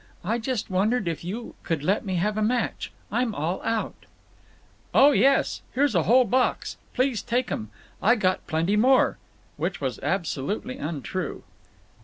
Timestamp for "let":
1.83-2.03